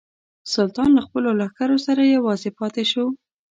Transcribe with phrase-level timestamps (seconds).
[0.53, 3.05] سلطان له خپلو لښکرو سره یوازې پاته شو.